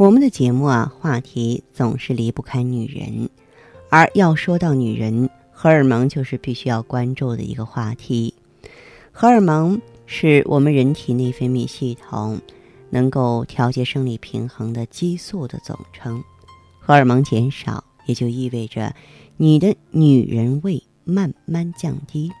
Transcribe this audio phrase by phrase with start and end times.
[0.00, 3.28] 我们的节目啊，话题总是离不开女人，
[3.90, 8.32] 而要说到女人，荷尔蒙就是必须要关注的一个话题。
[9.12, 9.78] 荷尔蒙。
[10.06, 12.40] 是我们人体内分泌系统
[12.88, 16.24] 能够调节生理平衡的激素的总称。
[16.80, 18.92] 荷尔蒙减少，也就意味着
[19.36, 22.32] 你的女人味慢慢降低。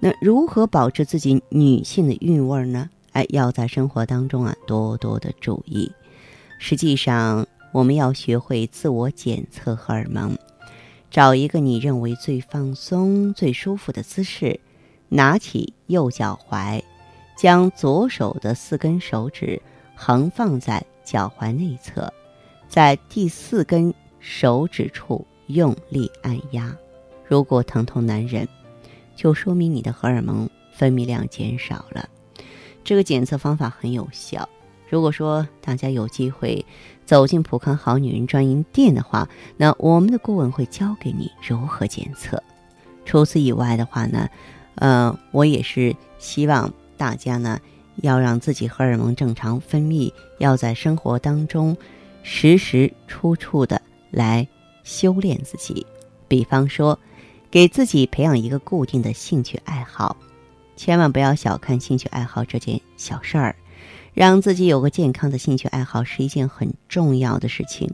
[0.00, 2.90] 那如何保持自己女性的韵味呢？
[3.12, 5.92] 哎，要在生活当中啊多多的注意。
[6.58, 10.36] 实际上，我们要学会自我检测荷尔蒙，
[11.10, 14.60] 找一个你认为最放松、最舒服的姿势。
[15.10, 16.82] 拿起右脚踝，
[17.34, 19.62] 将左手的四根手指
[19.94, 22.12] 横放在脚踝内侧，
[22.68, 26.76] 在第四根手指处用力按压。
[27.24, 28.46] 如果疼痛难忍，
[29.16, 32.06] 就说明你的荷尔蒙分泌量减少了。
[32.84, 34.46] 这个检测方法很有效。
[34.88, 36.64] 如果说大家有机会
[37.04, 42.42] 走进普康好女人专营店的话，那我们的顾问会教给你如何检测。
[43.04, 44.28] 除此以外的话呢？
[44.76, 47.58] 呃，我也是希望大家呢，
[47.96, 51.76] 要让自己荷尔蒙正常分泌，要在生活当中
[52.22, 54.46] 时时处处的来
[54.84, 55.84] 修炼自己。
[56.28, 56.96] 比方说，
[57.50, 60.16] 给自己培养一个固定的兴趣爱好，
[60.76, 63.56] 千万不要小看兴趣爱好这件小事儿。
[64.18, 67.88] 让自己有个健康的兴趣爱好是一件很重要的事情，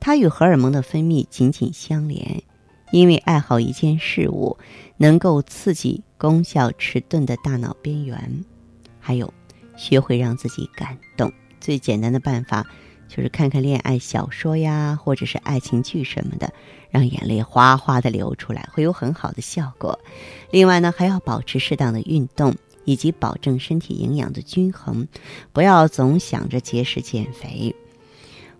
[0.00, 2.42] 它与荷尔蒙的分泌紧紧相连。
[2.90, 4.56] 因为爱好一件事物，
[4.96, 8.42] 能够刺激功效迟钝的大脑边缘，
[8.98, 9.30] 还有
[9.76, 11.30] 学会让自己感动。
[11.60, 12.64] 最简单的办法
[13.06, 16.50] 就是看看恋爱小说呀，或者是爱情剧什么的，
[16.88, 19.98] 让眼泪哗哗的流出来，会有很好的效果。
[20.50, 22.54] 另外呢，还要保持适当的运动，
[22.88, 25.06] 以及保证身体营养的均衡，
[25.52, 27.76] 不要总想着节食减肥，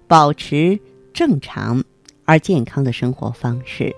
[0.07, 0.79] 保持
[1.15, 1.83] 正常。
[2.27, 3.97] 而健康的生活方式，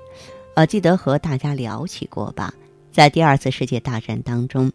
[0.54, 2.54] 呃，记得和大家聊起过吧？
[2.92, 4.70] 在第二次世界大战当中，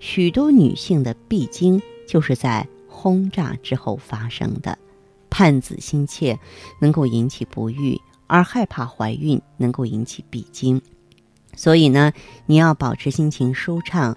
[0.00, 4.78] 许多女性的闭经就是在轰炸之后发生的。
[5.28, 6.38] 盼子心切
[6.80, 10.80] 能够引起不育，而害怕怀孕能够引起闭经。
[11.56, 12.12] 所以呢，
[12.46, 14.16] 你要保持心情舒畅，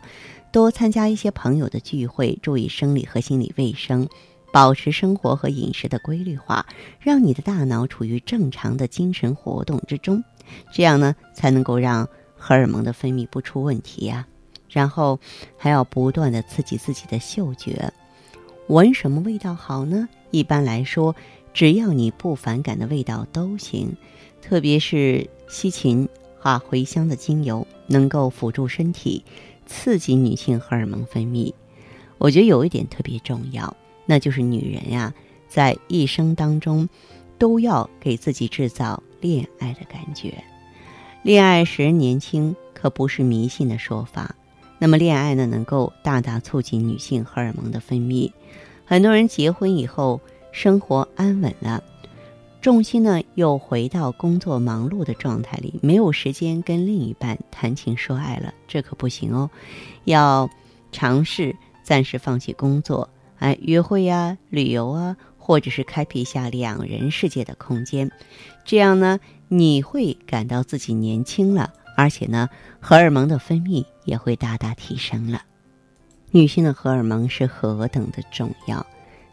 [0.52, 4.08] 多参加一些朋友的聚会，注意生理和心理卫生。
[4.54, 6.66] 保持生活和饮食的规律化，
[7.00, 10.24] 让你的大脑处于正常的精神活动之中，
[10.72, 14.26] 这样呢才能够让荷尔蒙的分泌不出问题呀。
[14.70, 15.20] 然后
[15.58, 17.94] 还要不断的刺激自己的嗅觉，
[18.68, 20.08] 闻什么味道好呢？
[20.32, 21.14] 一般来说，
[21.54, 23.96] 只要你不反感的味道都行，
[24.42, 26.08] 特别是西芹
[26.42, 29.24] 啊茴香的精油，能够辅助身体
[29.68, 31.54] 刺激女性荷尔蒙分泌。
[32.18, 33.78] 我觉得有一点特别重要。
[34.08, 35.14] 那就是女人呀，
[35.48, 36.88] 在一生当中，
[37.38, 40.44] 都要给自己制造恋爱的感觉。
[41.24, 44.34] 恋爱使人年轻，可不是迷信的说法。
[44.80, 48.32] 那么，恋爱呢，能够大大促进女性荷尔蒙的分泌。
[48.86, 50.22] 很多人结婚以后，
[50.54, 51.84] 生活安稳了，
[52.62, 58.54] 重心呢又回到工作忙碌的状态里，没有时间跟另一半谈情说爱了。
[58.68, 59.50] 这可不行哦，
[60.06, 60.50] 要
[60.92, 63.10] 尝试暂时放弃工作。
[63.40, 68.12] 哎，约会呀，旅游啊，或者是开辟一下两人世界的空间，
[68.66, 75.44] 这样呢，你会感到自己年轻了，而且呢，荷尔蒙的分泌也会大大提升了。
[76.32, 78.86] 女性的荷尔蒙是何等的重要，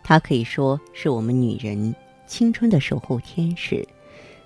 [0.05, 1.95] 它可以说是我们女人
[2.27, 3.87] 青春的守护天使。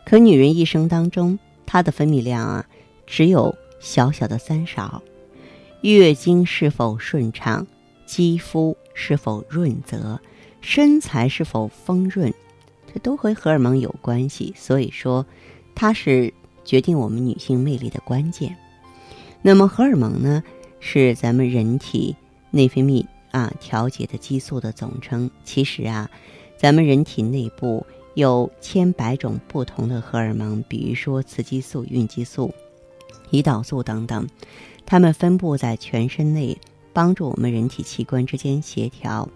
[0.05, 2.67] 可女人一生当中，她的分泌量啊，
[3.07, 5.03] 只有小小的三勺。
[5.83, 7.67] 月经是否顺畅？
[8.07, 10.19] 肌肤是否润泽，
[10.63, 12.33] 身材是否丰润，
[12.91, 14.55] 这都和荷尔蒙有关系。
[14.57, 15.27] 所以说，
[15.75, 16.33] 它是
[16.65, 18.57] 决定我们女性魅力的关键。
[19.43, 20.43] 那么，荷尔蒙呢，
[20.81, 22.17] 是咱们人体
[22.51, 25.31] 内分泌啊调节的激素的总称。
[25.45, 26.11] 其实啊，
[26.59, 32.53] 咱们人体内部有千百种不同的荷尔蒙，比如说雌激素、孕激素、
[33.31, 34.29] 胰岛素等等，
[34.85, 36.59] 它们分布在全身内。
[36.91, 39.29] 帮助我们人体器官之间协调，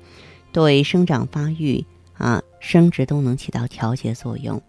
[0.51, 1.85] 对生长发育
[2.15, 4.61] 啊、生殖都能起到调节作用。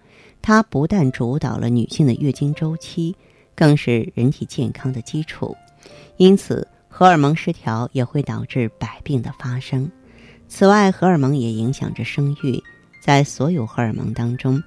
[0.44, 3.16] 它不但主导了女性的月经周期，
[3.56, 5.58] 更是人体健康的基础。
[6.18, 9.90] 因此，荷尔蒙失调也会导致百病的发生。
[10.56, 12.62] 此外，荷尔蒙也影响着生育。
[13.02, 14.62] 在所有荷尔蒙当中，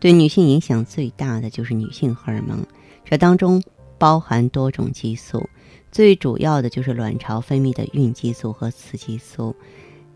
[0.00, 2.66] 对女性影响最大的就是女性荷尔蒙。
[3.04, 3.62] 这当中
[3.98, 5.46] 包含多种激素，
[5.92, 9.54] 最主要的就是卵巢分泌的孕激素和雌激素，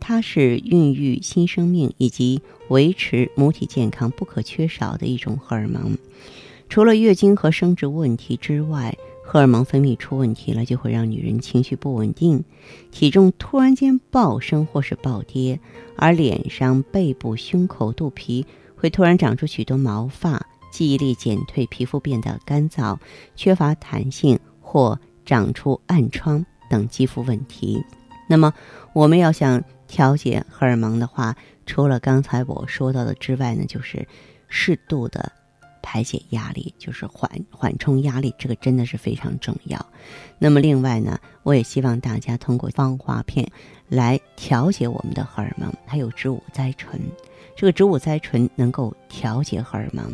[0.00, 5.99] 它是孕育新生命以及维持母体健康不可缺少的一种荷尔蒙。
[6.70, 8.97] 除了月经和生殖问题之外，
[9.32, 12.44] 荷尔蒙分泌出问题了，就会让女人情绪不稳定，
[12.90, 15.58] 体重突然间暴升或是暴跌，
[15.96, 18.44] 而脸上、背部、胸口、肚皮
[18.76, 22.99] 会突然长出许多毛发，记忆力减退，皮肤变得干燥、
[23.34, 27.82] 缺乏弹性，或长出暗疮等肌肤问题。
[28.28, 28.52] 那么，
[28.93, 34.06] 我们要想调节荷尔蒙的话，除了刚才我说到的之外呢，就是
[34.50, 35.32] 适度的。
[35.82, 39.84] 排解压力就是缓缓冲压力，这个真的是非常重要。
[40.38, 43.50] 那么另外呢，我也希望大家通过芳华片
[43.88, 47.00] 来调节我们的荷尔蒙，还有植物甾醇。
[47.55, 50.11] 这个植物甾醇能够调节荷尔蒙。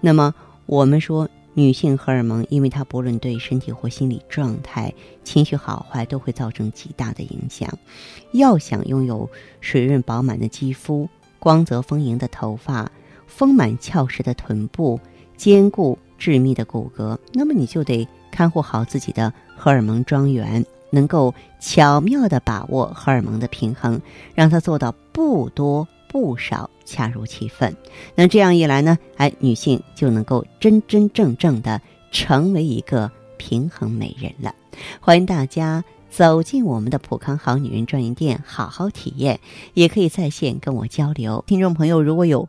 [0.00, 0.34] 那么
[0.66, 4.94] 我们说，女性荷尔蒙，因为它不论对身体或心理状态、
[5.24, 7.68] 情绪好坏都会造成极大的影响。
[8.32, 9.28] 要想拥有
[9.60, 12.90] 水润饱满的肌肤、光泽丰盈的头发。
[13.28, 14.98] 丰满翘实的臀部，
[15.36, 24.00] 坚固致密的骨骼，那么你就得看护好自己的荷尔蒙庄园，能够巧妙地把握荷尔蒙的平衡，
[24.34, 27.76] 让它做到不多不少，恰如其分。
[28.16, 31.80] 那这样一来呢，哎，女性就能够真真正正的
[32.10, 34.54] 成为一个平衡美人了。
[35.00, 39.38] 欢迎大家走进我们的普康好女人专营店，好好体验，
[39.74, 41.44] 也可以在线跟我交流。
[41.46, 42.48] 听众朋友，如果有